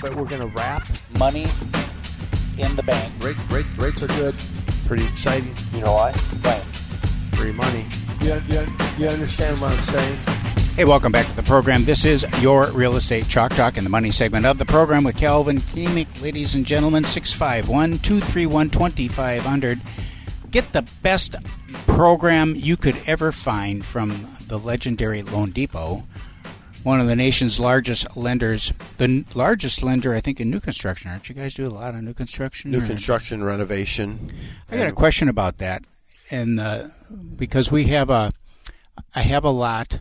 But 0.00 0.16
we're 0.16 0.24
going 0.24 0.40
to 0.40 0.46
wrap 0.48 0.88
money 1.18 1.46
in 2.56 2.74
the 2.76 2.82
bank. 2.82 3.12
Rate, 3.22 3.36
rate, 3.50 3.66
rates 3.76 4.02
are 4.02 4.06
good. 4.08 4.34
Pretty 4.86 5.06
exciting. 5.06 5.54
You 5.72 5.80
know 5.80 5.92
why? 5.92 6.14
Right. 6.42 6.62
Free 7.34 7.52
money. 7.52 7.86
You, 8.20 8.42
you, 8.48 8.66
you 8.98 9.08
understand 9.08 9.60
what 9.60 9.72
I'm 9.72 9.82
saying? 9.82 10.18
Hey, 10.74 10.84
welcome 10.86 11.12
back 11.12 11.26
to 11.26 11.36
the 11.36 11.42
program. 11.42 11.84
This 11.84 12.06
is 12.06 12.24
your 12.40 12.70
Real 12.70 12.96
Estate 12.96 13.28
Chalk 13.28 13.52
Talk 13.54 13.76
in 13.76 13.84
the 13.84 13.90
money 13.90 14.10
segment 14.10 14.46
of 14.46 14.56
the 14.56 14.64
program 14.64 15.04
with 15.04 15.16
Calvin 15.16 15.60
Keemick. 15.60 16.22
Ladies 16.22 16.54
and 16.54 16.64
gentlemen, 16.64 17.04
651 17.04 17.98
231 17.98 18.70
2500. 18.70 19.80
Get 20.50 20.72
the 20.72 20.86
best 21.02 21.36
program 21.86 22.54
you 22.56 22.76
could 22.76 22.96
ever 23.06 23.32
find 23.32 23.84
from 23.84 24.26
the 24.48 24.58
legendary 24.58 25.22
Loan 25.22 25.50
Depot, 25.50 26.04
one 26.82 27.00
of 27.00 27.06
the 27.06 27.16
nation's 27.16 27.60
largest 27.60 28.16
lenders, 28.16 28.72
the 28.98 29.04
n- 29.04 29.26
largest 29.34 29.82
lender, 29.82 30.14
I 30.14 30.20
think, 30.20 30.40
in 30.40 30.50
new 30.50 30.60
construction. 30.60 31.10
Aren't 31.10 31.28
you 31.28 31.34
guys 31.34 31.54
do 31.54 31.66
a 31.66 31.68
lot 31.68 31.94
of 31.94 32.02
new 32.02 32.14
construction? 32.14 32.70
New 32.70 32.82
or- 32.82 32.86
construction, 32.86 33.44
renovation. 33.44 34.30
I 34.70 34.76
got 34.78 34.88
a 34.88 34.92
question 34.92 35.28
about 35.28 35.58
that, 35.58 35.84
and 36.30 36.58
uh, 36.60 36.88
because 37.36 37.70
we 37.70 37.84
have 37.84 38.08
a, 38.10 38.32
I 39.14 39.20
have 39.22 39.44
a 39.44 39.50
lot 39.50 40.00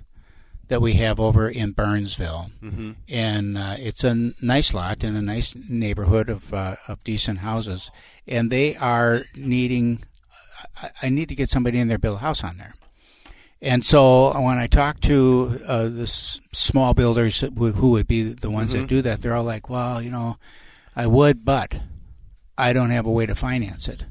that 0.69 0.81
we 0.81 0.94
have 0.94 1.19
over 1.19 1.49
in 1.49 1.71
Burnsville, 1.71 2.52
Mm-hmm. 2.63 2.91
and 3.09 3.58
uh, 3.58 3.75
it's 3.80 4.03
a 4.03 4.09
n- 4.09 4.36
nice 4.41 4.73
lot 4.73 5.03
in 5.03 5.16
a 5.16 5.21
nice 5.21 5.55
neighborhood 5.67 6.30
of 6.30 6.53
uh, 6.53 6.75
of 6.88 7.03
decent 7.03 7.39
houses, 7.39 7.89
and 8.27 8.52
they 8.52 8.75
are 8.77 9.23
needing. 9.36 9.99
I, 10.81 10.91
I 11.03 11.09
need 11.09 11.27
to 11.30 11.36
get 11.36 11.49
somebody 11.49 11.80
in 11.80 11.88
there 11.88 11.97
build 11.97 12.17
a 12.17 12.19
house 12.19 12.43
on 12.43 12.58
there. 12.58 12.73
And 13.61 13.83
so 13.83 14.31
when 14.39 14.57
I 14.57 14.67
talk 14.67 15.02
to 15.02 15.59
uh, 15.67 15.89
the 15.89 16.03
s- 16.03 16.39
small 16.53 16.93
builders 16.93 17.41
who 17.41 17.91
would 17.91 18.07
be 18.07 18.23
the 18.23 18.49
ones 18.49 18.71
Mm-hmm. 18.71 18.81
that 18.81 18.88
do 18.88 19.02
that, 19.02 19.21
they're 19.21 19.35
all 19.35 19.43
like, 19.43 19.69
"Well, 19.69 20.02
you 20.02 20.09
know, 20.11 20.38
I 20.95 21.07
would, 21.07 21.43
but 21.43 21.75
I 22.57 22.71
don't 22.73 22.89
have 22.91 23.05
a 23.05 23.11
way 23.11 23.25
to 23.25 23.35
finance 23.35 23.87
it." 23.89 24.05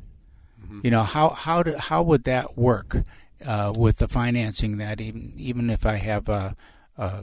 Mm-hmm. 0.63 0.81
You 0.85 0.91
know 0.91 1.03
how 1.03 1.31
how 1.31 1.63
do, 1.63 1.77
how 1.79 2.03
would 2.03 2.25
that 2.25 2.59
work 2.59 2.97
uh, 3.45 3.73
with 3.77 3.99
the 3.99 4.09
financing 4.09 4.77
that 4.79 5.01
even 5.01 5.33
even 5.37 5.71
if 5.71 5.87
I 5.87 5.95
have 5.97 6.29
a, 6.29 6.55
uh, 6.99 7.23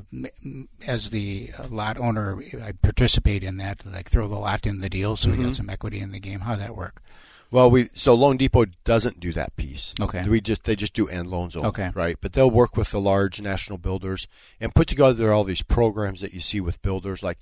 as 0.88 1.12
the 1.12 1.52
lot 1.70 1.98
owner, 2.00 2.40
I 2.64 2.72
participate 2.72 3.44
in 3.44 3.58
that, 3.58 3.86
like 3.86 4.10
throw 4.10 4.28
the 4.28 4.36
lot 4.40 4.66
in 4.66 4.80
the 4.82 4.90
deal, 4.90 5.16
so 5.16 5.30
we 5.30 5.38
Mm-hmm. 5.38 5.52
some 5.52 5.70
equity 5.70 6.00
in 6.00 6.12
the 6.12 6.20
game. 6.20 6.40
How 6.40 6.56
that 6.56 6.76
work? 6.76 7.04
Well, 7.52 7.70
we 7.72 7.90
so 7.94 8.14
Loan 8.14 8.38
Depot 8.38 8.66
doesn't 8.84 9.20
do 9.20 9.32
that 9.34 9.56
piece. 9.56 9.94
Okay. 10.02 10.28
We 10.28 10.42
just 10.42 10.64
they 10.64 10.76
just 10.76 10.94
do 10.94 11.08
end 11.08 11.28
loans 11.30 11.56
only. 11.56 11.70
Okay. 11.70 11.92
Right. 11.94 12.18
But 12.20 12.34
they'll 12.34 12.52
work 12.52 12.76
with 12.76 12.92
the 12.92 13.00
large 13.00 13.42
national 13.42 13.78
builders 13.78 14.28
and 14.60 14.74
put 14.76 14.88
together 14.88 15.32
all 15.32 15.44
these 15.44 15.62
programs 15.62 16.22
that 16.22 16.34
you 16.34 16.40
see 16.40 16.60
with 16.60 16.82
builders, 16.82 17.24
like 17.24 17.38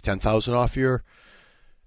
ten 0.00 0.18
thousand 0.20 0.54
off 0.54 0.76
your 0.76 1.02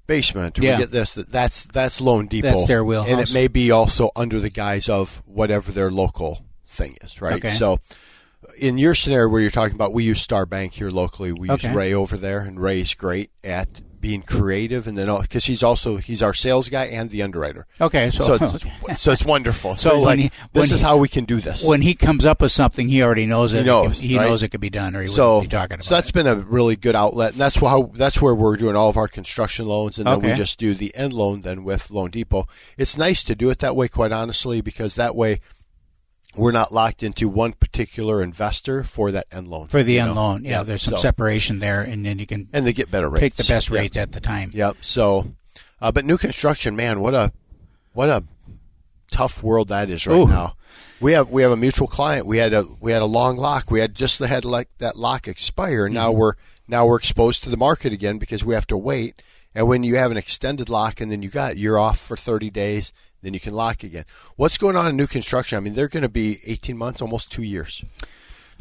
basement. 0.08 0.58
Yeah. 0.58 0.78
We 0.78 0.84
get 0.84 0.92
this. 0.92 1.14
That 1.14 1.32
that's 1.32 1.64
that's 1.66 2.02
Loan 2.02 2.28
Depot. 2.28 2.52
That's 2.52 2.66
their 2.66 2.84
And 2.84 3.20
it 3.22 3.34
may 3.34 3.48
be 3.48 3.72
also 3.72 4.10
under 4.16 4.40
the 4.40 4.50
guise 4.50 4.90
of 4.90 5.22
whatever 5.26 5.72
their 5.72 5.92
local 5.92 6.46
thing 6.68 6.98
is. 7.02 7.22
Right. 7.22 7.36
Okay. 7.36 7.52
So. 7.52 7.80
In 8.60 8.80
your 8.80 8.96
scenario 8.96 9.30
where 9.30 9.40
you're 9.40 9.52
talking 9.52 9.76
about, 9.76 9.94
we 9.94 10.04
use 10.04 10.20
Star 10.20 10.48
Bank 10.48 10.74
here 10.74 10.90
locally. 10.90 11.32
We 11.32 11.52
Okay. 11.52 11.68
use 11.68 11.76
Ray 11.78 11.94
over 11.94 12.18
there, 12.18 12.42
and 12.42 12.60
Ray's 12.60 12.96
great 12.96 13.30
at 13.44 13.82
being 14.02 14.22
creative, 14.24 14.88
and 14.88 14.98
then 14.98 15.08
because 15.22 15.46
he's 15.46 15.62
also 15.64 15.98
he's 15.98 16.22
our 16.24 16.34
sales 16.34 16.68
guy 16.70 16.86
and 16.86 17.10
the 17.12 17.22
underwriter. 17.22 17.68
Okay, 17.80 18.10
so, 18.12 18.26
So, 18.26 18.34
it's, 18.34 18.66
okay. 18.84 18.96
so 18.96 19.12
it's 19.12 19.24
wonderful. 19.24 19.76
So 19.78 19.92
So, 19.92 20.00
like, 20.00 20.20
he- 20.20 20.32
this 20.54 20.72
is 20.72 20.82
he- 20.82 20.86
how 20.88 20.98
we 20.98 21.08
can 21.08 21.26
do 21.26 21.40
this. 21.40 21.64
when 21.64 21.82
he 21.82 21.94
comes 21.94 22.26
up 22.26 22.42
with 22.42 22.52
something, 22.52 22.90
he 22.90 23.02
already 23.04 23.26
knows 23.26 23.54
it. 23.54 23.60
He 23.60 23.64
knows, 23.66 24.00
He, 24.00 24.18
right? 24.18 24.28
knows 24.28 24.44
it 24.44 24.50
could 24.50 24.60
be 24.62 24.70
done, 24.70 24.96
or 24.96 25.02
he 25.04 25.08
so, 25.08 25.36
wouldn't 25.36 25.52
be 25.52 25.56
talking 25.58 25.76
about 25.76 25.86
it. 25.86 25.88
so 25.88 25.96
that's 25.96 26.10
it. 26.10 26.14
been 26.14 26.28
a 26.28 26.36
really 26.36 26.76
good 26.76 26.96
outlet, 26.96 27.34
and 27.34 27.40
that's 27.42 27.56
how 27.58 27.92
that's 27.96 28.22
where 28.22 28.34
we're 28.36 28.58
doing 28.58 28.76
all 28.76 28.90
of 28.90 28.98
our 28.98 29.08
construction 29.08 29.68
loans, 29.68 29.98
and 29.98 30.08
then 30.08 30.16
Okay. 30.16 30.32
we 30.32 30.36
just 30.36 30.58
do 30.60 30.74
the 30.74 30.94
end 30.96 31.14
loan 31.14 31.42
then 31.42 31.64
with 31.64 31.92
Loan 31.92 32.10
Depot. 32.10 32.48
It's 32.78 32.98
nice 32.98 33.24
to 33.24 33.36
do 33.36 33.50
it 33.50 33.60
that 33.60 33.76
way, 33.76 33.88
quite 33.88 34.12
honestly, 34.12 34.62
because 34.62 34.96
that 34.96 35.16
way 35.16 35.40
we're 36.36 36.52
not 36.52 36.74
locked 36.74 37.04
into 37.04 37.28
one 37.28 37.54
particular 37.54 38.24
investor 38.24 38.84
for 38.84 39.12
that 39.12 39.28
end 39.32 39.48
loan 39.48 39.68
for 39.68 39.84
the 39.84 40.00
end 40.00 40.16
know? 40.16 40.22
loan. 40.22 40.46
Yeah, 40.46 40.64
there's 40.64 40.82
some 40.82 40.96
so- 40.96 41.02
separation 41.02 41.60
there, 41.60 41.82
and 41.82 42.06
then 42.06 42.20
you 42.20 42.26
can 42.26 42.48
and 42.54 42.66
they 42.66 42.74
get 42.74 42.90
better 42.92 43.10
rates. 43.10 43.22
pick 43.22 43.34
the 43.36 43.44
best 43.44 43.70
Yeah. 43.70 43.80
rate 43.80 43.98
at 43.98 44.12
the 44.12 44.22
time. 44.22 44.52
Yep. 44.54 44.78
So, 44.82 45.34
uh, 45.82 45.92
but 45.92 46.06
new 46.06 46.18
construction, 46.18 46.76
man, 46.76 47.00
what 47.02 47.14
a 47.14 47.32
what 47.94 48.10
a 48.10 48.24
tough 49.12 49.44
world 49.44 49.68
that 49.68 49.90
is 49.90 50.08
right 50.08 50.16
Ooh. 50.16 50.28
now. 50.28 50.56
We 51.02 51.14
have 51.14 51.30
we 51.30 51.42
have 51.42 51.52
a 51.52 51.58
mutual 51.58 51.88
client. 51.88 52.26
We 52.26 52.38
had 52.38 52.54
a 52.54 52.64
we 52.80 52.92
had 52.92 53.02
a 53.02 53.06
long 53.06 53.38
lock. 53.38 53.70
We 53.72 53.80
had 53.80 53.96
just 53.96 54.20
had 54.20 54.46
like 54.46 54.70
that 54.78 54.96
lock 54.96 55.28
expire. 55.28 55.86
Mm-hmm. 55.86 55.96
Now 55.96 56.12
we're 56.12 56.34
now 56.68 56.86
we're 56.86 56.98
exposed 57.00 57.44
to 57.44 57.50
the 57.50 57.58
market 57.58 57.92
again 57.92 58.18
because 58.18 58.44
we 58.44 58.54
have 58.54 58.68
to 58.68 58.78
wait. 58.78 59.22
And 59.54 59.68
when 59.68 59.84
you 59.84 59.98
have 59.98 60.12
an 60.12 60.18
extended 60.18 60.70
lock 60.70 61.02
and 61.02 61.12
then 61.12 61.22
you 61.22 61.30
got 61.30 61.58
you're 61.58 61.78
off 61.78 62.00
for 62.00 62.16
30 62.16 62.50
days, 62.50 62.94
then 63.22 63.34
you 63.34 63.40
can 63.40 63.54
lock 63.54 63.84
again. 63.84 64.06
What's 64.36 64.58
going 64.58 64.76
on 64.76 64.88
in 64.88 64.96
new 64.96 65.08
construction? 65.08 65.58
I 65.58 65.62
mean, 65.62 65.76
they're 65.76 65.88
going 65.88 66.04
to 66.04 66.10
be 66.10 66.40
18 66.46 66.78
months, 66.78 67.02
almost 67.02 67.32
two 67.32 67.44
years. 67.44 67.84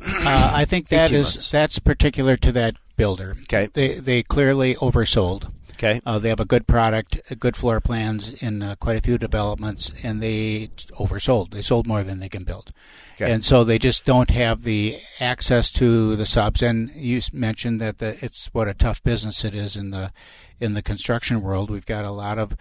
Uh, 0.02 0.50
I 0.54 0.64
think 0.64 0.88
that 0.88 1.10
18 1.10 1.20
is 1.20 1.36
months. 1.36 1.50
that's 1.50 1.78
particular 1.78 2.36
to 2.38 2.52
that 2.52 2.74
builder. 2.96 3.36
Okay. 3.42 3.68
They 3.72 3.94
they 3.94 4.22
clearly 4.22 4.74
oversold. 4.76 5.52
Okay. 5.74 6.00
Uh, 6.04 6.18
they 6.18 6.28
have 6.28 6.40
a 6.40 6.44
good 6.44 6.66
product, 6.66 7.20
good 7.38 7.56
floor 7.56 7.80
plans 7.80 8.30
in 8.42 8.62
uh, 8.62 8.74
quite 8.80 8.98
a 8.98 9.00
few 9.00 9.16
developments, 9.16 9.90
and 10.02 10.22
they 10.22 10.68
oversold. 10.98 11.50
They 11.52 11.62
sold 11.62 11.86
more 11.86 12.02
than 12.02 12.20
they 12.20 12.28
can 12.28 12.44
build, 12.44 12.70
Okay. 13.14 13.32
and 13.32 13.42
so 13.42 13.64
they 13.64 13.78
just 13.78 14.04
don't 14.04 14.28
have 14.30 14.62
the 14.64 14.98
access 15.20 15.70
to 15.72 16.16
the 16.16 16.26
subs. 16.26 16.60
And 16.62 16.90
you 16.94 17.20
mentioned 17.32 17.80
that 17.80 17.96
the, 17.96 18.18
it's 18.22 18.48
what 18.52 18.68
a 18.68 18.74
tough 18.74 19.02
business 19.02 19.42
it 19.42 19.54
is 19.54 19.74
in 19.74 19.90
the 19.90 20.12
in 20.60 20.74
the 20.74 20.82
construction 20.82 21.40
world. 21.40 21.70
We've 21.70 21.86
got 21.86 22.04
a 22.04 22.10
lot 22.10 22.36
of 22.36 22.56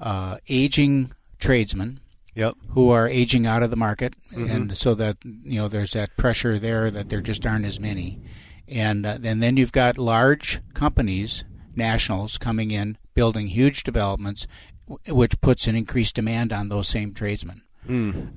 uh, 0.00 0.38
aging 0.48 1.12
tradesmen 1.44 2.00
Yep. 2.36 2.54
who 2.70 2.90
are 2.90 3.06
aging 3.06 3.46
out 3.46 3.62
of 3.62 3.70
the 3.70 3.76
market, 3.76 4.14
and 4.34 4.76
so 4.76 4.94
that 4.96 5.16
you 5.24 5.60
know 5.60 5.68
there's 5.68 5.92
that 5.92 6.16
pressure 6.16 6.58
there 6.58 6.90
that 6.90 7.08
there 7.08 7.20
just 7.20 7.46
aren't 7.46 7.64
as 7.64 7.78
many, 7.78 8.18
and 8.66 9.06
uh, 9.06 9.18
and 9.22 9.40
then 9.40 9.56
you've 9.56 9.70
got 9.70 9.98
large 9.98 10.60
companies, 10.74 11.44
nationals 11.76 12.36
coming 12.38 12.72
in, 12.72 12.98
building 13.14 13.46
huge 13.46 13.84
developments, 13.84 14.48
w- 14.88 15.14
which 15.14 15.40
puts 15.40 15.68
an 15.68 15.76
increased 15.76 16.16
demand 16.16 16.52
on 16.52 16.68
those 16.70 16.88
same 16.88 17.14
tradesmen. 17.14 17.62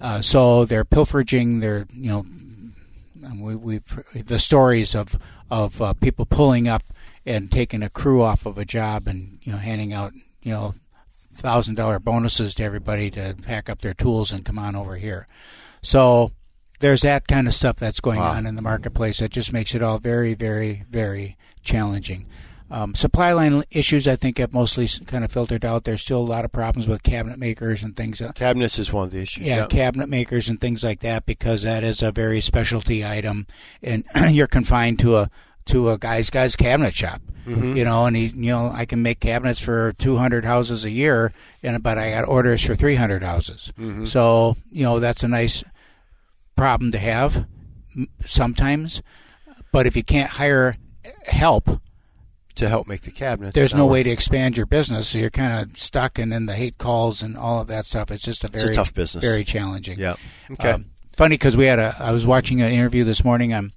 Uh, 0.02 0.22
so 0.22 0.64
they're 0.66 0.86
pilfering, 0.86 1.60
they're 1.62 1.88
you 1.92 2.10
know, 2.12 2.26
and 3.24 3.42
we, 3.42 3.56
we've 3.56 4.04
the 4.14 4.38
stories 4.40 4.94
of 4.94 5.16
of 5.50 5.82
uh, 5.82 5.94
people 5.94 6.26
pulling 6.28 6.68
up 6.68 6.84
and 7.26 7.52
taking 7.52 7.82
a 7.82 7.90
crew 7.90 8.22
off 8.22 8.46
of 8.46 8.58
a 8.60 8.66
job 8.66 9.08
and 9.08 9.40
you 9.42 9.52
know 9.52 9.58
handing 9.58 9.92
out 9.94 10.14
you 10.44 10.52
know 10.54 10.76
thousand 11.38 11.76
dollar 11.76 12.00
bonuses 12.00 12.54
to 12.56 12.64
everybody 12.64 13.10
to 13.12 13.36
pack 13.44 13.70
up 13.70 13.82
their 13.82 13.94
tools 13.94 14.32
and 14.32 14.44
come 14.46 14.60
on 14.60 14.76
over 14.76 14.96
here. 14.96 15.26
So 15.82 16.32
there's 16.80 17.02
that 17.02 17.28
kind 17.28 17.48
of 17.48 17.54
stuff 17.54 17.78
that's 17.78 18.00
going 18.00 18.20
on 18.20 18.46
in 18.46 18.56
the 18.56 18.62
marketplace 18.62 19.20
that 19.20 19.32
just 19.32 19.54
makes 19.54 19.74
it 19.74 19.82
all 19.82 20.00
very, 20.00 20.34
very, 20.36 20.84
very 20.90 21.36
challenging. 21.64 22.28
Um, 22.70 22.96
supply 22.96 23.32
line 23.32 23.64
issues, 23.72 24.10
I 24.10 24.18
think, 24.18 24.40
have 24.40 24.52
mostly 24.54 24.88
kind 25.06 25.24
of 25.24 25.32
filtered 25.32 25.64
out. 25.64 25.86
There's 25.86 26.02
still 26.02 26.20
a 26.20 26.20
lot 26.20 26.44
of 26.44 26.52
problems 26.52 26.86
with 26.88 27.02
cabinet 27.02 27.40
makers 27.40 27.82
and 27.82 27.96
things. 27.96 28.22
uh, 28.22 28.34
Cabinets 28.34 28.78
is 28.78 28.92
one 28.92 29.06
of 29.06 29.12
the 29.12 29.22
issues. 29.22 29.46
yeah, 29.46 29.56
Yep. 29.62 29.70
cabinet 29.70 30.10
makers 30.10 30.50
and 30.50 30.60
things 30.60 30.84
like 30.84 31.00
that 31.00 31.26
because 31.26 31.62
that 31.64 31.84
is 31.86 32.04
a 32.04 32.12
very 32.12 32.42
specialty 32.42 33.06
item, 33.06 33.48
and 33.82 34.04
you're 34.32 34.48
confined 34.48 35.00
to 35.00 35.16
a 35.16 35.30
to 35.68 35.90
a 35.90 35.98
guy's 35.98 36.30
guy's 36.30 36.56
cabinet 36.56 36.94
shop. 36.94 37.22
Mm-hmm. 37.46 37.78
You 37.78 37.86
know, 37.86 38.06
and 38.06 38.16
he, 38.16 38.26
you 38.26 38.52
know, 38.52 38.70
I 38.74 38.86
can 38.86 39.02
make 39.02 39.22
cabinets 39.22 39.62
for 39.62 39.94
200 39.94 40.44
houses 40.44 40.84
a 40.84 40.90
year, 40.90 41.32
and 41.64 41.82
but 41.82 41.98
I 41.98 42.12
got 42.12 42.28
orders 42.28 42.64
for 42.64 42.76
300 42.76 43.24
houses. 43.24 43.72
Mm-hmm. 43.80 44.06
So 44.06 44.58
you 44.70 44.84
know, 44.84 45.00
that's 45.00 45.24
a 45.24 45.30
nice 45.30 45.64
problem 46.58 46.92
to 46.92 46.98
have 46.98 47.48
sometimes. 48.26 49.02
But 49.72 49.88
if 49.88 49.96
you 49.96 50.04
can't 50.04 50.30
hire 50.30 50.76
help, 51.26 51.80
to 52.58 52.68
help 52.68 52.88
make 52.88 53.02
the 53.02 53.12
cabinet. 53.12 53.54
there's 53.54 53.74
no 53.74 53.86
way 53.86 54.04
to 54.04 54.10
expand 54.10 54.58
your 54.58 54.66
business, 54.66 55.10
so 55.10 55.18
you're 55.20 55.30
kind 55.30 55.70
of 55.70 55.78
stuck, 55.78 56.20
and 56.20 56.32
then 56.32 56.48
the 56.48 56.56
hate 56.56 56.78
calls 56.78 57.22
and 57.22 57.38
all 57.38 57.62
of 57.62 57.68
that 57.68 57.86
stuff. 57.86 58.12
It's 58.12 58.24
just 58.24 58.44
a 58.44 58.48
a 58.48 58.50
very 58.50 58.76
tough 58.76 58.94
business. 58.94 59.24
very 59.24 59.44
challenging. 59.44 60.00
Yeah. 60.00 60.16
Okay. 60.52 60.72
Um, 60.72 60.88
funny 61.16 61.36
because 61.36 61.56
we 61.56 61.66
had 61.66 61.80
a. 61.80 61.96
I 62.00 62.12
was 62.12 62.28
watching 62.28 62.62
an 62.62 62.72
interview 62.72 63.04
this 63.04 63.24
morning. 63.24 63.54
Um, 63.54 63.72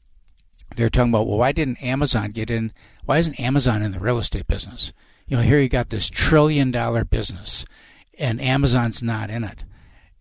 they 0.76 0.84
were 0.84 0.90
talking 0.90 1.10
about 1.10 1.26
well, 1.26 1.38
why 1.38 1.52
didn't 1.52 1.82
Amazon 1.82 2.30
get 2.30 2.50
in? 2.50 2.72
Why 3.04 3.18
isn't 3.18 3.40
Amazon 3.40 3.82
in 3.82 3.92
the 3.92 4.00
real 4.00 4.18
estate 4.18 4.46
business? 4.46 4.92
You 5.26 5.36
know, 5.36 5.42
here 5.42 5.60
you 5.60 5.68
got 5.68 5.90
this 5.90 6.10
trillion 6.10 6.70
dollar 6.70 7.04
business, 7.04 7.64
and 8.18 8.40
Amazon's 8.40 9.02
not 9.02 9.30
in 9.30 9.44
it. 9.44 9.64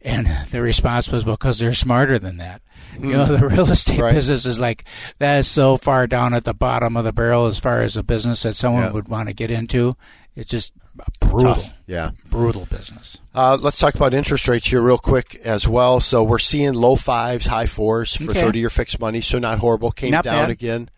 And 0.02 0.28
the 0.52 0.62
response 0.62 1.10
was, 1.10 1.24
because 1.24 1.60
they're 1.60 1.74
smarter 1.74 2.20
than 2.20 2.38
that. 2.38 2.62
You 2.98 3.10
know, 3.14 3.26
the 3.26 3.48
real 3.48 3.70
estate 3.72 4.00
Right. 4.00 4.14
business 4.14 4.46
is 4.46 4.60
like 4.60 4.84
that 5.20 5.40
is 5.40 5.48
so 5.48 5.78
far 5.78 6.08
down 6.08 6.34
at 6.34 6.46
the 6.46 6.54
bottom 6.54 6.96
of 6.98 7.04
the 7.04 7.14
barrel 7.14 7.46
as 7.48 7.60
far 7.60 7.82
as 7.82 7.98
a 7.98 8.04
business 8.04 8.44
that 8.44 8.56
someone 8.56 8.84
Yeah. 8.84 8.92
would 8.92 9.08
want 9.10 9.28
to 9.30 9.34
get 9.34 9.52
into. 9.52 9.96
It's 10.36 10.50
just 10.50 10.74
brutal, 11.22 11.56
Tough. 11.56 11.74
Yeah. 11.88 12.12
brutal 12.30 12.66
business. 12.66 13.18
Uh, 13.34 13.58
let's 13.62 13.78
talk 13.80 13.96
about 13.96 14.14
interest 14.14 14.48
rates 14.48 14.68
here 14.68 14.82
real 14.82 14.98
quick 14.98 15.40
as 15.44 15.68
well. 15.68 16.00
So 16.02 16.24
we're 16.24 16.40
seeing 16.40 16.74
low 16.74 16.96
fives, 16.96 17.46
high 17.46 17.66
fours 17.66 18.16
for 18.16 18.32
Okay. 18.32 18.42
30 18.42 18.60
year 18.60 18.70
fixed 18.70 19.00
money. 19.00 19.22
So 19.22 19.40
not 19.40 19.60
horrible. 19.60 19.92
Came 19.92 20.12
Not 20.12 20.24
down 20.24 20.44
bad. 20.44 20.50
again. 20.50 20.90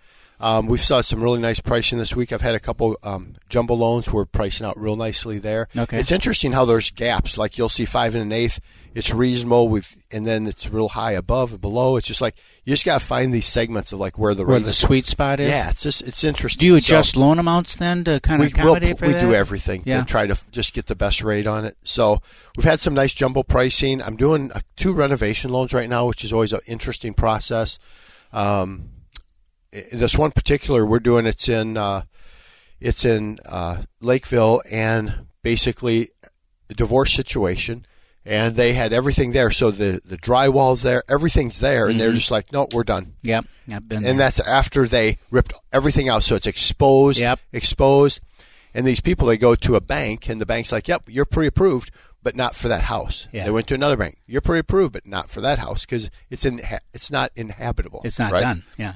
Um, 0.41 0.65
we've 0.65 0.81
saw 0.81 1.01
some 1.01 1.21
really 1.21 1.39
nice 1.39 1.59
pricing 1.59 1.99
this 1.99 2.15
week. 2.15 2.33
I've 2.33 2.41
had 2.41 2.55
a 2.55 2.59
couple 2.59 2.97
um, 3.03 3.35
jumbo 3.47 3.75
loans 3.75 4.07
who 4.07 4.17
are 4.17 4.25
pricing 4.25 4.65
out 4.65 4.77
real 4.79 4.95
nicely 4.95 5.37
there. 5.37 5.67
Okay. 5.77 5.99
It's 5.99 6.11
interesting 6.11 6.51
how 6.51 6.65
there's 6.65 6.89
gaps. 6.89 7.37
Like 7.37 7.57
you'll 7.57 7.69
see 7.69 7.85
five 7.85 8.15
and 8.15 8.23
an 8.23 8.31
eighth. 8.31 8.59
It's 8.93 9.13
reasonable 9.13 9.69
with, 9.69 9.95
and 10.11 10.25
then 10.27 10.47
it's 10.47 10.67
real 10.69 10.89
high 10.89 11.13
above 11.13 11.51
and 11.53 11.61
below. 11.61 11.95
It's 11.95 12.07
just 12.07 12.19
like 12.21 12.35
you 12.65 12.73
just 12.73 12.83
got 12.83 12.99
to 12.99 13.05
find 13.05 13.33
these 13.33 13.45
segments 13.45 13.93
of 13.93 13.99
like 13.99 14.17
where 14.17 14.33
the 14.33 14.43
Where 14.43 14.59
the 14.59 14.73
sweet 14.73 15.05
spot 15.05 15.39
is. 15.39 15.49
Yeah, 15.49 15.69
it's 15.69 15.81
just 15.81 16.01
it's 16.01 16.23
interesting. 16.25 16.59
Do 16.59 16.65
you 16.65 16.79
So- 16.79 16.85
adjust 16.95 17.15
loan 17.15 17.39
amounts 17.39 17.75
then 17.75 18.03
to 18.05 18.19
kind 18.19 18.43
of 18.43 18.51
we, 18.53 18.63
we'll- 18.63 18.75
for 18.97 19.05
we 19.05 19.13
that? 19.13 19.21
do 19.21 19.33
everything 19.33 19.83
Yeah. 19.85 19.99
to 19.99 20.05
try 20.05 20.27
to 20.27 20.37
just 20.51 20.73
get 20.73 20.87
the 20.87 20.95
best 20.95 21.21
rate 21.23 21.47
on 21.47 21.63
it. 21.65 21.77
So 21.83 22.21
we've 22.57 22.65
had 22.65 22.79
some 22.81 22.93
nice 22.93 23.13
jumbo 23.13 23.43
pricing. 23.43 24.01
I'm 24.01 24.17
doing 24.17 24.51
uh, 24.51 24.59
two 24.75 24.91
renovation 24.91 25.51
loans 25.51 25.71
right 25.71 25.87
now, 25.87 26.07
which 26.07 26.25
is 26.25 26.33
always 26.33 26.51
an 26.51 26.59
interesting 26.67 27.13
process. 27.13 27.79
Um, 28.33 28.89
this 29.91 30.17
one 30.17 30.31
particular 30.31 30.85
we're 30.85 30.99
doing 30.99 31.25
it's 31.25 31.47
in 31.47 31.77
uh, 31.77 32.03
it's 32.79 33.05
in 33.05 33.39
uh, 33.45 33.83
Lakeville, 34.01 34.61
and 34.69 35.27
basically 35.43 36.09
a 36.69 36.73
divorce 36.73 37.13
situation. 37.13 37.85
And 38.23 38.55
they 38.55 38.73
had 38.73 38.93
everything 38.93 39.31
there, 39.31 39.49
so 39.49 39.71
the 39.71 39.99
the 40.05 40.17
drywall's 40.17 40.83
there, 40.83 41.03
everything's 41.09 41.59
there, 41.59 41.87
and 41.87 41.99
they're 41.99 42.11
just 42.11 42.29
like, 42.29 42.51
"No, 42.51 42.67
we're 42.71 42.83
done." 42.83 43.15
Yep, 43.23 43.45
I've 43.71 43.89
been. 43.89 43.97
and 43.97 44.05
there. 44.05 44.13
that's 44.17 44.39
after 44.39 44.87
they 44.87 45.17
ripped 45.31 45.53
everything 45.73 46.07
out, 46.07 46.21
so 46.21 46.35
it's 46.35 46.45
exposed, 46.45 47.19
Yep. 47.19 47.39
exposed. 47.51 48.19
And 48.75 48.85
these 48.85 48.99
people, 49.01 49.25
they 49.27 49.37
go 49.37 49.55
to 49.55 49.75
a 49.75 49.81
bank, 49.81 50.29
and 50.29 50.39
the 50.39 50.45
bank's 50.45 50.71
like, 50.71 50.87
"Yep, 50.87 51.05
you're 51.07 51.25
pre-approved, 51.25 51.89
but 52.21 52.35
not 52.35 52.55
for 52.55 52.67
that 52.67 52.83
house." 52.83 53.27
Yeah. 53.31 53.45
They 53.45 53.51
went 53.51 53.67
to 53.69 53.73
another 53.73 53.97
bank, 53.97 54.19
"You're 54.27 54.41
pre-approved, 54.41 54.93
but 54.93 55.07
not 55.07 55.31
for 55.31 55.41
that 55.41 55.57
house 55.57 55.81
because 55.81 56.11
it's 56.29 56.45
in 56.45 56.61
it's 56.93 57.09
not 57.09 57.31
inhabitable. 57.35 58.01
it's 58.05 58.19
not 58.19 58.31
right? 58.31 58.41
done. 58.41 58.63
Yeah. 58.77 58.93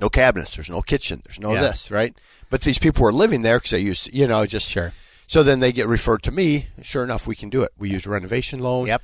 No 0.00 0.08
cabinets. 0.08 0.54
There's 0.56 0.70
no 0.70 0.82
kitchen. 0.82 1.22
There's 1.24 1.38
no 1.40 1.54
Yeah. 1.54 1.60
this, 1.62 1.90
right? 1.90 2.14
But 2.50 2.62
these 2.62 2.78
people 2.78 3.02
were 3.04 3.12
living 3.12 3.42
there 3.42 3.58
because 3.58 3.70
they 3.72 3.78
used, 3.80 4.12
you 4.12 4.26
know, 4.26 4.44
just 4.46 4.68
Sure. 4.68 4.92
So 5.26 5.42
then 5.42 5.60
they 5.60 5.72
get 5.72 5.86
referred 5.88 6.22
to 6.24 6.30
me. 6.30 6.68
Sure 6.82 7.02
enough, 7.02 7.26
we 7.26 7.34
can 7.34 7.48
do 7.48 7.62
it. 7.62 7.72
We 7.78 7.88
use 7.90 8.04
a 8.06 8.10
renovation 8.10 8.60
loan. 8.60 8.86
Yep. 8.86 9.02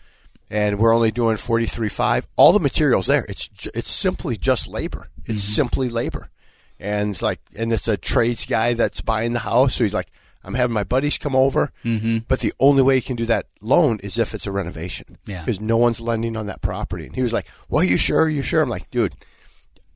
And 0.50 0.78
we're 0.78 0.92
only 0.94 1.10
doing 1.10 1.36
forty 1.36 1.66
three 1.66 1.88
five. 1.88 2.26
All 2.36 2.52
the 2.52 2.58
materials 2.60 3.06
there. 3.06 3.24
It's 3.28 3.48
it's 3.74 3.90
simply 3.90 4.36
just 4.36 4.66
labor. 4.68 5.06
It's 5.24 5.40
Mm-hmm. 5.44 5.52
simply 5.52 5.88
labor, 5.88 6.28
and 6.78 7.12
it's 7.12 7.22
like 7.22 7.40
and 7.56 7.72
it's 7.72 7.86
a 7.88 7.96
trades 7.96 8.46
guy 8.46 8.74
that's 8.74 9.00
buying 9.00 9.32
the 9.32 9.40
house. 9.40 9.76
So 9.76 9.84
he's 9.84 9.94
like, 9.94 10.08
I'm 10.42 10.54
having 10.54 10.74
my 10.74 10.82
buddies 10.84 11.18
come 11.18 11.36
over, 11.36 11.72
mm-hmm. 11.84 12.18
but 12.26 12.40
the 12.40 12.52
only 12.58 12.82
way 12.82 12.96
you 12.96 13.02
can 13.02 13.16
do 13.16 13.26
that 13.26 13.46
loan 13.60 14.00
is 14.02 14.18
if 14.18 14.34
it's 14.34 14.46
a 14.46 14.52
renovation. 14.52 15.18
Yeah. 15.24 15.40
Because 15.42 15.60
no 15.60 15.76
one's 15.76 16.00
lending 16.00 16.36
on 16.36 16.46
that 16.46 16.62
property. 16.62 17.06
And 17.06 17.14
he 17.14 17.22
was 17.22 17.32
like, 17.32 17.46
Well, 17.68 17.84
you 17.84 17.96
sure? 17.96 18.28
You 18.28 18.42
sure? 18.42 18.60
I'm 18.62 18.68
like, 18.68 18.90
dude. 18.90 19.14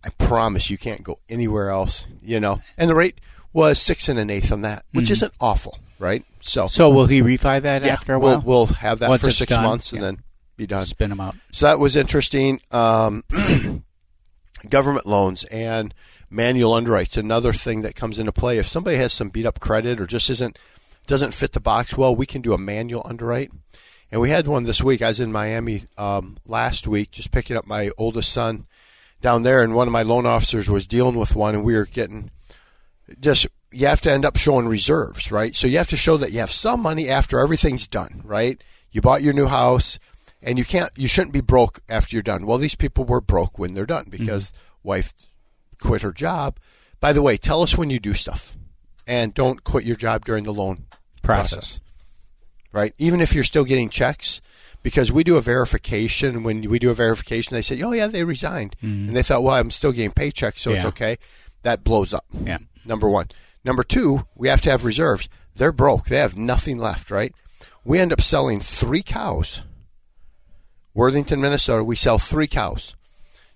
I 0.04 0.10
promise 0.18 0.70
you 0.70 0.78
can't 0.78 1.02
go 1.02 1.18
anywhere 1.28 1.70
else, 1.70 2.06
you 2.22 2.38
know. 2.40 2.60
And 2.76 2.90
the 2.90 2.94
rate 2.94 3.18
was 3.52 3.80
six 3.80 4.08
and 4.08 4.18
an 4.18 4.30
eighth 4.30 4.52
on 4.52 4.62
that, 4.62 4.84
which 4.92 5.10
isn't 5.10 5.32
awful, 5.40 5.78
right? 5.98 6.24
So, 6.40 6.64
Mm-hmm. 6.64 6.68
So 6.68 6.90
will 6.90 7.06
he 7.06 7.22
refi 7.22 7.62
that 7.62 7.82
yeah, 7.82 7.92
after 7.92 8.14
a 8.14 8.18
we'll, 8.18 8.40
we'll 8.40 8.66
have 8.66 8.98
that 8.98 9.08
Once 9.08 9.22
for 9.22 9.30
six 9.30 9.48
done, 9.48 9.64
months 9.64 9.92
and 9.92 10.00
yeah. 10.02 10.06
then 10.08 10.18
be 10.56 10.66
done. 10.66 10.84
spin 10.86 11.10
them 11.10 11.20
out. 11.20 11.36
So 11.52 11.66
that 11.66 11.78
was 11.78 11.96
interesting. 11.96 12.60
Um, 12.70 13.24
government 14.68 15.06
loans 15.06 15.44
and 15.44 15.94
manual 16.30 16.72
underwrites 16.72 17.16
another 17.16 17.52
thing 17.52 17.82
that 17.82 17.94
comes 17.94 18.18
into 18.18 18.32
play. 18.32 18.58
If 18.58 18.66
somebody 18.68 18.96
has 18.98 19.12
some 19.12 19.30
beat 19.30 19.46
up 19.46 19.60
credit 19.60 20.00
or 20.00 20.06
just 20.06 20.28
isn't 20.30 20.58
doesn't 21.06 21.32
fit 21.34 21.52
the 21.52 21.60
box 21.60 21.96
well, 21.96 22.14
we 22.14 22.26
can 22.26 22.42
do 22.42 22.52
a 22.54 22.58
manual 22.58 23.02
underwrite. 23.04 23.52
And 24.10 24.20
we 24.20 24.30
had 24.30 24.46
one 24.46 24.64
this 24.64 24.82
week. 24.82 25.02
I 25.02 25.08
was 25.08 25.20
in 25.20 25.32
Miami 25.32 25.84
um, 25.98 26.36
last 26.46 26.86
week, 26.86 27.10
just 27.10 27.30
picking 27.30 27.56
up 27.56 27.66
my 27.66 27.90
oldest 27.98 28.32
son 28.32 28.66
down 29.24 29.42
there, 29.42 29.62
and 29.62 29.74
one 29.74 29.88
of 29.88 29.92
my 29.92 30.02
loan 30.02 30.26
officers 30.26 30.68
was 30.68 30.86
dealing 30.86 31.16
with 31.16 31.34
one, 31.34 31.54
and 31.54 31.64
we 31.64 31.74
were 31.74 31.86
getting 31.86 32.30
just 33.20 33.46
you 33.72 33.86
have 33.86 34.02
to 34.02 34.12
end 34.12 34.24
up 34.24 34.36
showing 34.36 34.68
reserves, 34.68 35.32
right? 35.32 35.56
So 35.56 35.66
you 35.66 35.78
have 35.78 35.88
to 35.88 35.96
show 35.96 36.16
that 36.18 36.30
you 36.30 36.38
have 36.38 36.52
some 36.52 36.80
money 36.80 37.08
after 37.08 37.40
everything's 37.40 37.86
done, 37.86 38.20
right? 38.22 38.62
You 38.92 39.00
bought 39.00 39.22
your 39.22 39.32
new 39.32 39.46
house 39.46 39.98
and 40.42 40.58
you 40.58 40.64
can't 40.64 40.90
you 40.94 41.08
shouldn't 41.08 41.32
be 41.32 41.40
broke 41.40 41.80
after 41.88 42.14
you're 42.14 42.22
done. 42.22 42.46
Well, 42.46 42.58
these 42.58 42.76
people 42.76 43.04
were 43.04 43.20
broke 43.20 43.58
when 43.58 43.74
they're 43.74 43.86
done 43.86 44.06
because 44.10 44.50
mm-hmm. 44.50 44.88
wife 44.88 45.14
quit 45.80 46.02
her 46.02 46.12
job. 46.12 46.60
By 47.00 47.12
the 47.12 47.22
way, 47.22 47.36
tell 47.36 47.62
us 47.62 47.76
when 47.76 47.90
you 47.90 47.98
do 47.98 48.14
stuff. 48.14 48.56
And 49.06 49.34
don't 49.34 49.64
quit 49.64 49.84
your 49.84 49.96
job 49.96 50.24
during 50.24 50.44
the 50.44 50.54
loan 50.54 50.86
Process. 51.22 51.80
right? 52.72 52.94
Even 52.98 53.20
if 53.20 53.34
you're 53.34 53.44
still 53.44 53.64
getting 53.64 53.88
checks, 53.88 54.40
because 54.84 55.10
we 55.10 55.24
do 55.24 55.36
a 55.36 55.40
verification. 55.40 56.44
When 56.44 56.60
we 56.70 56.78
do 56.78 56.90
a 56.90 56.94
verification, 56.94 57.56
they 57.56 57.62
say, 57.62 57.82
"Oh 57.82 57.90
yeah, 57.90 58.06
they 58.06 58.22
resigned," 58.22 58.76
mm-hmm. 58.80 59.08
and 59.08 59.16
they 59.16 59.24
thought, 59.24 59.42
"Well, 59.42 59.56
I'm 59.56 59.72
still 59.72 59.90
getting 59.90 60.12
paychecks, 60.12 60.58
so 60.60 60.70
it's 60.70 60.84
okay." 60.84 61.18
That 61.62 61.82
blows 61.82 62.14
up. 62.14 62.26
Yeah. 62.44 62.58
Number 62.84 63.08
one. 63.08 63.28
Number 63.64 63.82
two, 63.82 64.26
we 64.36 64.48
have 64.48 64.60
to 64.60 64.70
have 64.70 64.84
reserves. 64.84 65.28
They're 65.56 65.72
broke. 65.72 66.06
They 66.06 66.18
have 66.18 66.36
nothing 66.36 66.78
left, 66.78 67.10
right? 67.10 67.34
We 67.84 67.98
end 67.98 68.12
up 68.12 68.20
selling 68.20 68.60
three 68.60 69.02
cows. 69.02 69.62
Worthington, 70.92 71.40
Minnesota, 71.40 71.82
we 71.82 71.96
sell 71.96 72.18
three 72.18 72.46
cows. 72.46 72.94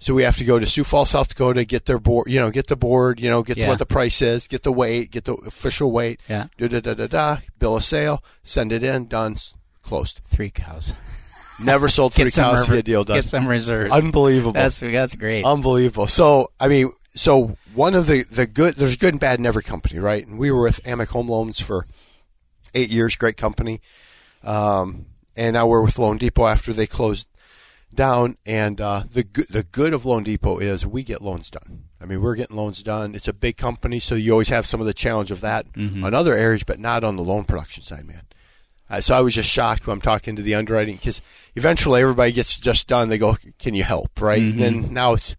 So 0.00 0.14
we 0.14 0.22
have 0.22 0.36
to 0.38 0.44
go 0.44 0.58
to 0.58 0.66
Sioux 0.66 0.84
Falls, 0.84 1.10
South 1.10 1.28
Dakota, 1.28 1.64
get 1.64 1.86
their 1.86 1.98
board, 1.98 2.30
you 2.30 2.38
know, 2.38 2.50
get 2.50 2.68
the 2.68 2.76
board, 2.76 3.20
you 3.20 3.28
know, 3.28 3.42
get 3.42 3.56
Yeah. 3.56 3.68
what 3.68 3.78
the 3.78 3.86
price 3.86 4.22
is, 4.22 4.46
get 4.46 4.62
the 4.62 4.72
weight, 4.72 5.10
get 5.10 5.24
the 5.24 5.34
official 5.34 5.90
weight, 5.90 6.20
Yeah. 6.28 6.46
da 6.56 6.68
da 6.68 6.80
da 6.80 6.94
da 6.94 7.06
da, 7.06 7.38
bill 7.58 7.76
of 7.76 7.84
sale, 7.84 8.22
send 8.44 8.72
it 8.72 8.82
in, 8.84 9.06
done, 9.08 9.36
closed. 9.88 10.20
Three 10.26 10.50
cows. 10.50 10.94
Never 11.60 11.88
sold 11.88 12.14
three 12.14 12.30
cows, 12.30 12.66
see 12.66 12.78
a 12.78 12.82
deal 12.82 13.02
done. 13.02 13.16
Get 13.16 13.24
some 13.24 13.48
reserves. 13.48 13.92
Unbelievable. 13.92 14.52
That's 14.52 14.78
that's 14.78 15.16
great. 15.16 15.44
Unbelievable. 15.44 16.06
So, 16.06 16.52
I 16.60 16.68
mean, 16.68 16.92
so 17.16 17.56
one 17.74 17.94
of 17.94 18.06
the, 18.06 18.22
the 18.30 18.46
good, 18.46 18.76
there's 18.76 18.96
good 18.96 19.14
and 19.14 19.20
bad 19.20 19.40
in 19.40 19.46
every 19.46 19.64
company, 19.64 19.98
right? 19.98 20.24
And 20.24 20.38
we 20.38 20.52
were 20.52 20.62
with 20.62 20.80
Amic 20.84 21.08
Home 21.08 21.28
Loans 21.28 21.58
for 21.58 21.86
eight 22.74 22.90
years, 22.90 23.16
great 23.16 23.36
company. 23.36 23.80
Um, 24.44 25.06
and 25.36 25.54
now 25.54 25.66
we're 25.66 25.82
with 25.82 25.98
Loan 25.98 26.16
Depot 26.16 26.46
after 26.46 26.72
they 26.72 26.86
closed 26.86 27.26
down. 27.92 28.36
And 28.46 28.80
uh, 28.80 29.02
the, 29.10 29.24
good, 29.24 29.48
the 29.48 29.64
good 29.64 29.94
of 29.94 30.06
Loan 30.06 30.22
Depot 30.22 30.58
is 30.58 30.86
we 30.86 31.02
get 31.02 31.22
loans 31.22 31.50
done. 31.50 31.84
I 32.00 32.04
mean, 32.04 32.20
we're 32.20 32.36
getting 32.36 32.56
loans 32.56 32.84
done. 32.84 33.16
It's 33.16 33.26
a 33.26 33.32
big 33.32 33.56
company, 33.56 33.98
so 33.98 34.14
you 34.14 34.30
always 34.30 34.50
have 34.50 34.66
some 34.66 34.80
of 34.80 34.86
the 34.86 34.94
challenge 34.94 35.32
of 35.32 35.40
that 35.40 35.66
on 36.04 36.14
other 36.14 36.34
areas, 36.34 36.62
but 36.62 36.78
not 36.78 37.02
on 37.02 37.16
the 37.16 37.22
loan 37.22 37.44
production 37.44 37.82
side, 37.82 38.06
man. 38.06 38.22
Uh, 38.90 39.00
so 39.00 39.14
I 39.16 39.20
was 39.20 39.34
just 39.34 39.50
shocked 39.50 39.86
when 39.86 39.94
I'm 39.94 40.00
talking 40.00 40.36
to 40.36 40.42
the 40.42 40.54
underwriting 40.54 40.96
because 40.96 41.20
eventually 41.54 42.00
everybody 42.00 42.32
gets 42.32 42.56
just 42.56 42.86
done. 42.86 43.08
They 43.08 43.18
go, 43.18 43.36
"Can 43.58 43.74
you 43.74 43.84
help?" 43.84 44.20
Right? 44.20 44.40
And 44.40 44.60
then 44.60 44.92
now 44.94 45.14
it's 45.14 45.36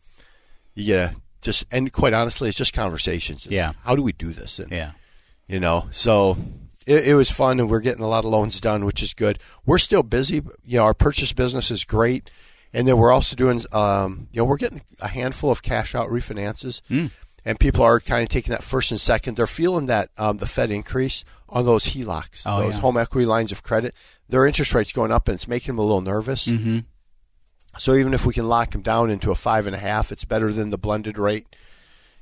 you 0.76 0.86
get 0.86 1.12
a 1.12 1.16
just 1.42 1.66
and 1.72 1.92
quite 1.92 2.14
honestly, 2.14 2.50
it's 2.50 2.58
just 2.58 2.74
conversations. 2.74 3.48
Yeah. 3.48 3.74
How 3.84 3.96
do 3.96 4.04
we 4.04 4.12
do 4.12 4.32
this? 4.32 4.60
And, 4.60 4.72
yeah. 4.72 4.92
You 5.48 5.60
know, 5.60 5.88
so 5.92 6.38
it, 6.86 7.10
it 7.10 7.16
was 7.16 7.32
fun, 7.32 7.60
and 7.60 7.70
we're 7.70 7.80
getting 7.80 8.04
a 8.04 8.08
lot 8.08 8.26
of 8.26 8.32
loans 8.32 8.60
done, 8.62 8.86
which 8.86 9.02
is 9.02 9.14
good. 9.14 9.40
We're 9.66 9.78
still 9.80 10.04
busy. 10.04 10.44
You 10.66 10.78
know, 10.78 10.84
our 10.84 10.94
purchase 10.94 11.34
business 11.34 11.72
is 11.72 11.84
great, 11.86 12.30
and 12.74 12.88
then 12.88 12.98
we're 12.98 13.12
also 13.12 13.36
doing. 13.36 13.64
Um, 13.72 14.28
you 14.32 14.42
know, 14.42 14.46
we're 14.46 14.58
getting 14.58 14.82
a 15.00 15.08
handful 15.08 15.50
of 15.52 15.64
cash 15.64 15.96
out 15.96 16.10
refinances. 16.10 16.82
And 17.46 17.60
people 17.60 17.84
are 17.84 18.00
kind 18.00 18.24
of 18.24 18.30
taking 18.30 18.52
that 18.52 18.64
first 18.64 18.92
and 18.92 19.00
second. 19.00 19.36
They're 19.38 19.48
feeling 19.48 19.86
that 19.88 20.10
um, 20.18 20.38
the 20.38 20.46
Fed 20.46 20.72
increase 20.72 21.24
on 21.48 21.66
those 21.66 21.86
HELOCs, 21.86 22.44
Oh, 22.46 22.62
those 22.62 22.76
yeah. 22.76 22.80
home 22.82 22.98
equity 22.98 23.26
lines 23.26 23.52
of 23.52 23.64
credit. 23.64 23.94
Their 24.28 24.46
interest 24.46 24.74
rates 24.76 24.92
going 24.92 25.12
up, 25.12 25.28
and 25.28 25.36
it's 25.36 25.48
making 25.48 25.68
them 25.68 25.80
a 25.80 25.82
little 25.84 26.02
nervous. 26.02 26.48
Mm-hmm. 26.48 26.80
So 27.78 27.96
even 27.96 28.14
if 28.14 28.26
we 28.26 28.34
can 28.34 28.48
lock 28.48 28.72
them 28.72 28.82
down 28.82 29.10
into 29.10 29.32
a 29.32 29.36
five 29.36 29.66
and 29.66 29.76
a 29.76 29.80
half, 29.80 30.12
it's 30.12 30.26
better 30.26 30.52
than 30.52 30.70
the 30.70 30.78
blended 30.78 31.18
rate. 31.18 31.48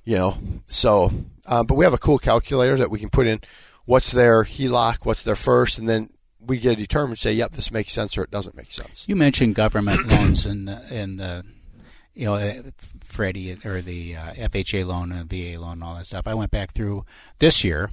You 0.03 0.15
know, 0.15 0.37
so 0.67 1.11
um, 1.45 1.65
but 1.65 1.75
we 1.75 1.83
have 1.83 1.93
a 1.93 1.97
cool 1.97 2.17
calculator 2.17 2.77
that 2.77 2.89
we 2.91 2.99
can 2.99 3.09
put 3.09 3.27
in 3.27 3.41
what's 3.85 4.11
their 4.11 4.43
HELOC, 4.43 5.05
what's 5.05 5.23
their 5.23 5.35
first, 5.35 5.77
and 5.77 5.89
then 5.89 6.11
we 6.39 6.59
get 6.59 6.69
to 6.69 6.75
determine 6.77 7.17
say, 7.17 7.33
yep, 7.33 7.51
this 7.51 7.71
makes 7.71 7.91
sense 7.91 8.17
or 8.17 8.23
it 8.23 8.31
doesn't 8.31 8.55
make 8.55 8.71
sense. 8.71 9.03
You 9.09 9.17
mentioned 9.17 9.55
government 9.55 10.07
loans 10.07 10.45
and 10.45 10.69
and 10.69 11.19
the 11.19 11.43
you 12.17 12.25
know 12.25 12.33
uh, 12.35 12.53
Freddie 13.03 13.57
or 13.63 13.81
the 13.81 14.15
uh, 14.15 14.33
FHA 14.33 14.85
loan 14.85 15.11
and 15.11 15.29
VA 15.29 15.59
loan 15.59 15.73
and 15.73 15.83
all 15.83 15.95
that 15.95 16.05
stuff. 16.07 16.27
I 16.27 16.33
went 16.33 16.51
back 16.51 16.73
through 16.73 17.05
this 17.39 17.63
year. 17.63 17.89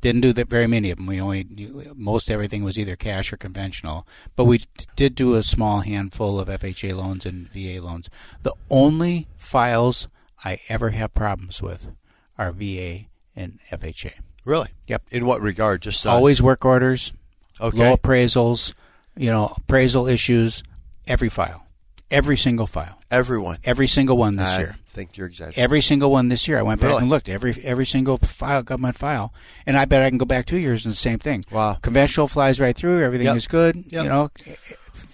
Didn't 0.00 0.22
do 0.22 0.32
that 0.32 0.48
very 0.48 0.66
many 0.66 0.90
of 0.90 0.96
them. 0.96 1.06
We 1.06 1.20
only 1.20 1.46
most 1.94 2.30
everything 2.30 2.64
was 2.64 2.78
either 2.78 2.96
cash 2.96 3.32
or 3.34 3.36
conventional, 3.36 4.06
but 4.34 4.46
we 4.46 4.62
did 4.96 5.14
do 5.14 5.34
a 5.34 5.42
small 5.42 5.80
handful 5.80 6.40
of 6.40 6.48
FHA 6.48 6.96
loans 6.96 7.26
and 7.26 7.50
VA 7.52 7.82
loans. 7.82 8.08
The 8.42 8.54
only 8.70 9.28
files 9.36 10.08
I 10.42 10.58
ever 10.70 10.90
have 10.90 11.12
problems 11.12 11.60
with 11.60 11.92
are 12.38 12.50
VA 12.50 13.08
and 13.36 13.58
FHA. 13.70 14.12
Really? 14.46 14.68
Yep. 14.86 15.02
In 15.12 15.26
what 15.26 15.42
regard? 15.42 15.82
Just 15.82 16.06
uh, 16.06 16.10
Always 16.12 16.40
work 16.40 16.64
orders, 16.64 17.12
Okay. 17.60 17.76
low 17.76 17.94
appraisals, 17.96 18.72
you 19.18 19.28
know, 19.30 19.52
appraisal 19.58 20.06
issues, 20.06 20.62
every 21.06 21.28
file, 21.28 21.66
every 22.10 22.36
single 22.36 22.66
file, 22.66 22.98
everyone. 23.10 23.58
every 23.64 23.86
single 23.86 24.16
one 24.16 24.36
this 24.36 24.48
I 24.48 24.58
year. 24.60 24.76
I 24.76 24.92
think 24.94 25.16
you're 25.16 25.28
exaggerating. 25.28 25.62
Every 25.62 25.80
single 25.80 26.10
one 26.10 26.28
this 26.28 26.48
year. 26.48 26.58
I 26.58 26.62
went 26.62 26.80
back 26.80 26.88
Really? 26.90 27.02
and 27.02 27.10
looked 27.10 27.28
every 27.28 27.54
every 27.62 27.86
single 27.86 28.16
file, 28.18 28.62
government 28.62 28.96
file, 28.96 29.32
and 29.66 29.76
I 29.76 29.84
bet 29.84 30.02
I 30.02 30.08
can 30.08 30.18
go 30.18 30.24
back 30.24 30.46
two 30.46 30.58
years 30.58 30.84
and 30.84 30.92
the 30.92 30.96
same 30.96 31.18
thing. 31.18 31.44
Wow. 31.50 31.74
Conventional 31.80 32.26
flies 32.28 32.58
right 32.60 32.76
through. 32.76 33.02
Everything 33.04 33.26
Yep. 33.28 33.36
is 33.36 33.46
good. 33.46 33.76
Yep. 33.88 34.02
You 34.04 34.08
know. 34.08 34.30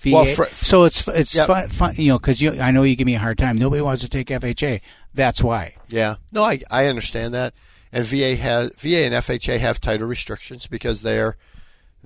VA. 0.00 0.12
Well, 0.12 0.24
fr- 0.26 0.44
so 0.54 0.84
it's 0.84 1.06
it's 1.08 1.34
Yep. 1.34 1.46
fun, 1.46 1.68
fun, 1.68 1.94
you 1.96 2.08
know, 2.08 2.18
because 2.18 2.40
you 2.40 2.58
I 2.60 2.70
know 2.70 2.82
you 2.84 2.96
give 2.96 3.06
me 3.06 3.14
a 3.16 3.18
hard 3.18 3.38
time. 3.38 3.58
Nobody 3.58 3.82
wants 3.82 4.02
to 4.02 4.08
take 4.08 4.28
FHA. 4.30 4.80
That's 5.14 5.42
why. 5.42 5.74
Yeah, 5.88 6.16
no, 6.32 6.42
I 6.44 6.60
I 6.70 6.86
understand 6.86 7.34
that, 7.34 7.52
and 7.92 8.04
VA 8.04 8.36
has 8.36 8.70
VA 8.78 9.04
and 9.04 9.14
FHA 9.14 9.58
have 9.58 9.80
tighter 9.80 10.06
restrictions 10.06 10.66
because 10.66 11.02
they're 11.02 11.36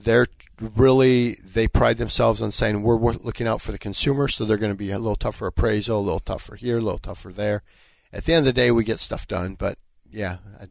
they're 0.02 0.26
really 0.60 1.36
they 1.44 1.68
pride 1.68 1.98
themselves 1.98 2.40
on 2.42 2.52
saying 2.52 2.82
we're 2.82 2.96
looking 2.96 3.46
out 3.46 3.60
for 3.60 3.72
the 3.72 3.78
consumer, 3.78 4.28
so 4.28 4.44
they're 4.44 4.56
going 4.56 4.72
to 4.72 4.78
be 4.78 4.90
a 4.90 4.98
little 4.98 5.16
tougher 5.16 5.46
appraisal, 5.46 5.98
a 5.98 6.02
little 6.02 6.20
tougher 6.20 6.56
here, 6.56 6.78
a 6.78 6.82
little 6.82 6.98
tougher 6.98 7.32
there. 7.32 7.62
At 8.12 8.24
the 8.24 8.32
end 8.32 8.40
of 8.40 8.46
the 8.46 8.52
day, 8.52 8.70
we 8.70 8.84
get 8.84 9.00
stuff 9.00 9.28
done, 9.28 9.54
but 9.54 9.78
yeah, 10.10 10.38
I 10.60 10.66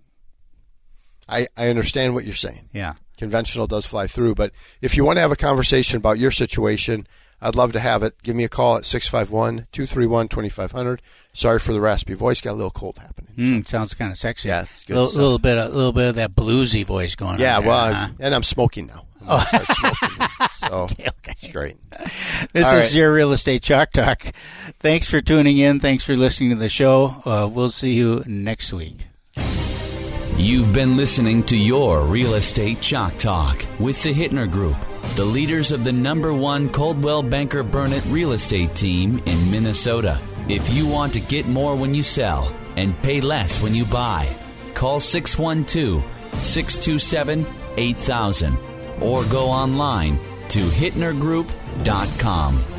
I, 1.30 1.48
I 1.56 1.70
understand 1.70 2.16
what 2.16 2.26
you're 2.26 2.34
saying. 2.34 2.70
Yeah. 2.74 2.96
Conventional 3.18 3.68
does 3.68 3.86
fly 3.86 4.08
through, 4.08 4.36
but 4.36 4.52
if 4.82 4.98
you 4.98 5.06
want 5.06 5.18
to 5.18 5.22
have 5.22 5.32
a 5.32 5.36
conversation 5.36 5.98
about 5.98 6.18
your 6.18 6.32
situation, 6.32 7.06
I'd 7.42 7.56
love 7.56 7.72
to 7.74 7.80
have 7.80 8.04
it. 8.04 8.22
Give 8.24 8.36
me 8.36 8.44
a 8.44 8.50
call 8.50 8.78
at 8.78 8.86
651 8.86 9.68
231 9.72 10.28
2500. 10.28 11.02
Sorry 11.34 11.60
for 11.60 11.72
the 11.74 11.80
raspy 11.82 12.14
voice, 12.16 12.42
got 12.42 12.52
a 12.52 12.54
little 12.54 12.72
cold 12.72 12.98
happening. 13.00 13.32
Mm, 13.38 13.68
sounds 13.68 13.94
kind 13.94 14.12
of 14.12 14.18
sexy. 14.18 14.50
Yeah, 14.50 14.64
it's 14.64 14.84
good 14.84 14.96
little, 14.96 15.14
little 15.14 15.40
bit, 15.40 15.58
a 15.58 15.70
little 15.70 15.94
bit 15.94 16.08
of 16.10 16.16
that 16.16 16.36
bluesy 16.36 16.84
voice 16.86 17.16
going 17.16 17.40
Yeah, 17.40 17.58
on. 17.58 17.62
there, 17.64 17.70
well, 17.70 17.94
huh? 17.94 18.00
I'm- 18.00 18.16
and 18.20 18.36
I'm 18.36 18.44
smoking 18.44 18.88
now. 18.88 19.06
I'm 19.30 19.46
gonna 19.52 19.66
smoking 19.66 20.18
now. 20.20 20.48
so 20.70 20.88
it's 21.28 21.48
great. 21.48 21.78
This 22.54 22.68
All 22.68 22.76
is 22.78 22.86
right. 22.86 22.94
your 22.94 23.14
real 23.14 23.32
estate 23.32 23.62
chalk 23.62 23.92
talk. 23.92 24.24
Thanks 24.80 25.08
for 25.10 25.22
tuning 25.22 25.58
in. 25.58 25.80
Thanks 25.80 26.04
for 26.04 26.16
listening 26.16 26.50
to 26.50 26.56
the 26.56 26.70
show. 26.70 27.22
Uh, 27.26 27.50
we'll 27.52 27.70
see 27.70 27.94
you 27.94 28.24
next 28.26 28.74
week. 28.74 28.96
You've 30.38 30.72
been 30.74 30.96
listening 30.96 31.44
to 31.44 31.58
your 31.58 32.02
Real 32.06 32.34
Estate 32.36 32.80
Chalk 32.80 33.18
Talk 33.18 33.66
with 33.78 34.02
the 34.04 34.14
Hittner 34.14 34.50
Group, 34.50 34.78
the 35.16 35.26
leaders 35.26 35.72
of 35.72 35.84
the 35.84 35.92
number 35.92 36.32
one 36.34 36.70
Coldwell 36.70 37.24
Banker 37.24 37.64
Burnett 37.64 38.06
real 38.06 38.34
estate 38.34 38.76
team 38.76 39.22
in 39.26 39.52
Minnesota. 39.52 40.20
If 40.48 40.72
you 40.74 40.88
want 40.88 41.14
to 41.14 41.20
get 41.20 41.48
more 41.48 41.76
when 41.76 41.94
you 41.94 42.04
sell 42.04 42.56
and 42.76 43.00
pay 43.02 43.22
less 43.22 43.62
when 43.62 43.76
you 43.76 43.86
buy, 43.86 44.28
call 44.74 45.00
612 45.00 46.04
627 46.44 47.46
8000 47.78 48.58
or 49.02 49.24
go 49.26 49.48
online 49.48 50.18
to 50.50 50.60
hittnergroup.com. 50.60 52.79